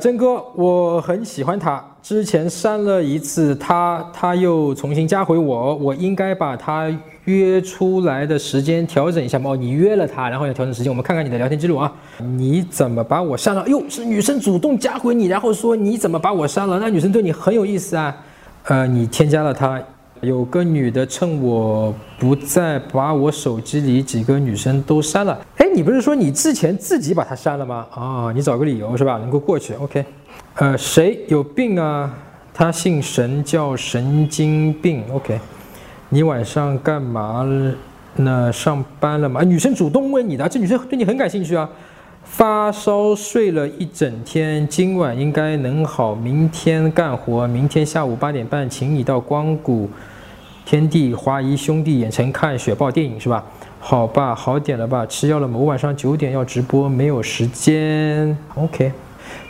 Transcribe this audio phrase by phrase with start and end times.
[0.00, 6.90] 真哥，我很喜欢他，之前删了一次他，他又重新加回我，我应该把他
[7.26, 9.54] 约出来的时间调整一下吗？
[9.54, 11.92] 你约了他，然后要调整时间，我们看看你的聊天记录啊。
[12.18, 13.68] 你怎么把我删了？
[13.68, 16.78] 哟，是女生主动加回你，然后说你怎么把我删了？
[16.80, 18.16] 那女生对你很有意思啊。
[18.64, 19.80] 呃，你添加了他。
[20.20, 25.40] 有个女的趁我不在，把我手机里几个女生都删了。
[25.56, 27.86] 哎，你不是说你之前自己把她删了吗？
[27.90, 29.16] 啊，你找个理由是吧？
[29.16, 29.72] 能够过去。
[29.74, 30.04] OK。
[30.56, 32.12] 呃，谁有病啊？
[32.52, 35.02] 他姓神，叫神经病。
[35.10, 35.40] OK。
[36.10, 37.46] 你晚上干嘛
[38.16, 38.52] 呢？
[38.52, 39.42] 上班了吗？
[39.42, 41.66] 女生主动问你的，这女生对你很感兴趣啊。
[42.22, 46.14] 发烧睡了一整天，今晚应该能好。
[46.14, 49.88] 明天干活，明天下午八点半，请你到光谷。
[50.70, 53.44] 天地华谊兄弟远程看雪豹电影是吧？
[53.80, 55.04] 好吧，好点了吧？
[55.04, 55.58] 吃药了吗？
[55.58, 58.38] 我晚上九点要直播，没有时间。
[58.54, 58.92] OK。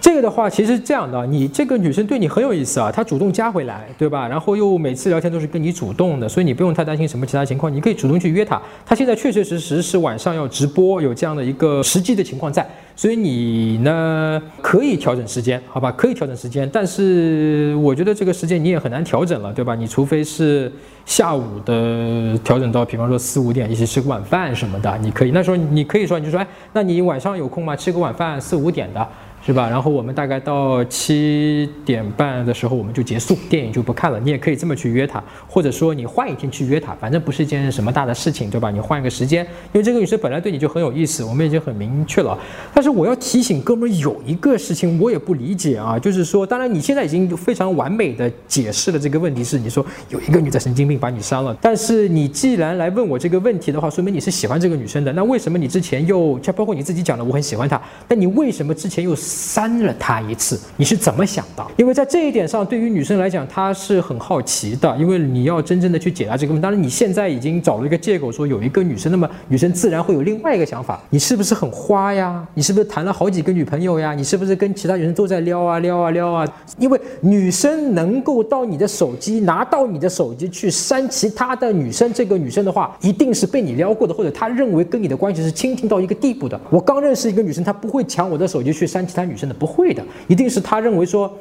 [0.00, 4.26] 这个的话，其实这样的，你这个女生对你很有意思啊，她主动加回来，对吧？
[4.26, 8.60] 然后又每次聊天都是跟你主动的，所以你不用太担心什么其他情况，你可以主动去约她。
[8.86, 12.66] 她现在确确实实是晚上要直播，有这样的一个实际的情况在，
[12.96, 15.92] 所以你呢可以调整时间，好吧？
[15.92, 19.74] 可以调整时间，但是我觉得这个时间你也很难调整了，对吧？
[19.74, 20.72] 你除非是
[21.04, 27.76] 下午的调整到，比方说四五点一起吃个晚饭什么的，你可以那时候你可以说你就说，哎，那你晚上有空吗？
[27.76, 29.06] 吃个晚饭四五点的。
[29.44, 29.68] 是吧？
[29.68, 34.20] 然后我们大概到七点半的时候，我们就结束电影就不看了。
[34.20, 38.70] 你也可以这么去约他，或者说你换一天去约他，反正不是一件什么大的事情，对吧？
[38.70, 42.38] 你换一个时间，因为这个女生本来对你就很有意思，我们已经很明确了。
[42.74, 55.10] 但是我要提醒哥们儿有一个事情我也不理解啊，就是说，当然你现在已经非常完美的解释了这个问题，是你说有一个女的神经病把你删了，但是你既然来问我这个问题的话，说明你是喜欢这个女生的。
[55.14, 59.16] 那为什么你之前又就包括你自己讲了我很喜欢她，但你为什么之前又？
[59.30, 61.64] 删了他一次，你是怎么想的？
[61.76, 64.96] 因为在这一点上，对于女生来讲，她是很好奇的。
[64.98, 72.44] 因为你要真正的去解答这个问题，当然你现在已经找了一个借口说有一个女生，那么女生自然会有另外一个想法：你是不是很花呀？
[72.54, 74.12] 你是不是谈了好几个女朋友呀？
[74.14, 76.46] 你是不是跟其他女生都在撩啊撩啊撩啊？
[76.78, 86.60] 因为女生能够到你的手机，拿到你的手机去删其他的女生，这个女生的话，一定是被你撩过的，或者她认为跟你的关系是亲近到一个地步的。
[86.68, 89.19] 我刚认识一个女生，她不会抢我的手机去删其他。
[89.24, 91.32] 女生的不会的，一定是他认为说，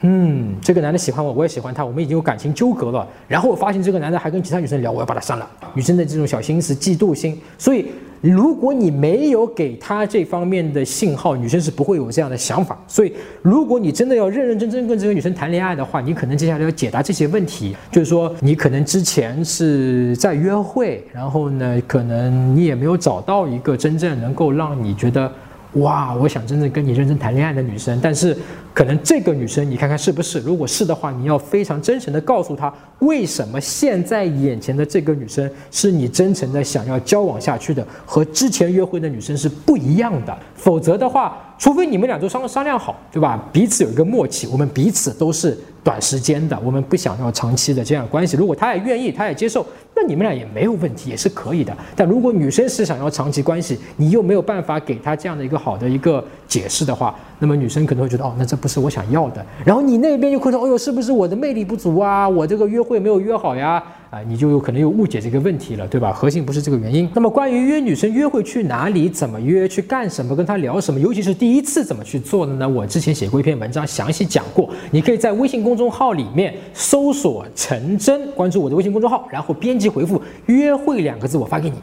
[0.00, 3.06] 嗯，这个男的喜欢我，我也喜欢他，我们已经有感情纠葛了。
[3.26, 5.48] 然后我发现这个男的还跟其他女生聊，我要把他删了。
[5.74, 7.86] 女生的这种小心思、嫉妒心，所以
[8.20, 12.78] 如果你没有给他这方面的信号，女生是不会有这样的想法。
[12.86, 25.30] 所以如果你真的要认认真真跟这个女生谈恋爱的话，你可能接下来要解答这些问题，就是说你可能之前是在约会，然后呢，可能你也没有找到一个真正能够让你觉得。
[25.74, 28.36] 哇，我想真正跟你认真谈恋爱的女生，但是
[28.72, 30.38] 可能这个女生你看看是不是？
[30.40, 40.36] 如果是的话，你要非常真诚的告诉她，为什么现在眼前的这个女生是你真诚的想要交往下去的，和之前约会的女生是不一样的。
[40.54, 43.42] 否则的话，除非你们俩都商商量好，对吧？
[43.52, 48.36] 彼此有一个默契，我们彼此都是短时间的，我们不想要长期的这样关系。
[48.36, 49.64] 如果他也愿意，他也接受。
[49.96, 51.72] 那你们俩也没有问题，也是可以的。
[51.94, 59.44] 但如果女生是想要长期关系，你又没有办法给她这样的一个好的一个解释的话，那么女生可能会觉得，哦，那这不是我想要的。
[59.64, 62.28] 然后你那边又会说，哦呦，是不是我的魅力不足啊？
[62.28, 63.80] 我这个约会没有约好呀？
[64.10, 66.12] 啊，你就有可能又误解这个问题了，对吧？
[66.12, 67.08] 核心不是这个原因。
[67.14, 72.68] 那么关于约女生约会去哪里、怎么约、去干什么、跟她聊什么，尤其是第一次怎么去做的呢？
[72.68, 74.68] 我之前写过一篇文章，详细讲过。
[74.90, 81.76] 你可以在微信公公众号里面搜索“陈真”，关注我的微信公众号，然后编辑回复“约会”两个字，我发给你。